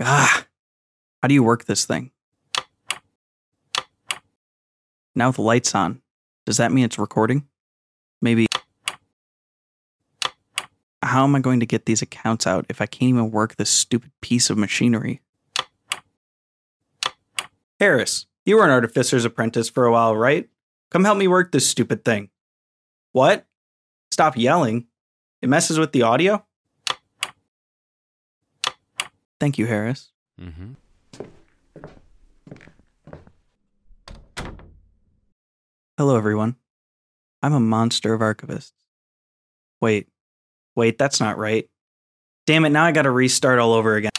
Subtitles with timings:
[0.00, 0.46] Ah,
[1.22, 2.10] how do you work this thing?
[5.14, 6.02] Now the lights on,
[6.46, 7.46] does that mean it's recording?
[8.20, 8.46] Maybe.
[11.02, 13.70] How am I going to get these accounts out if I can't even work this
[13.70, 15.20] stupid piece of machinery?
[17.78, 20.48] Harris, you were an artificer's apprentice for a while, right?
[20.90, 22.30] Come help me work this stupid thing.
[23.12, 23.46] What?
[24.10, 24.86] Stop yelling.
[25.42, 26.44] It messes with the audio?
[29.40, 30.10] Thank you, Harris.
[30.40, 30.72] Mm-hmm.
[35.98, 36.56] Hello, everyone.
[37.42, 38.72] I'm a monster of archivists.
[39.80, 40.08] Wait,
[40.74, 41.68] wait, that's not right.
[42.46, 44.10] Damn it, now I gotta restart all over again.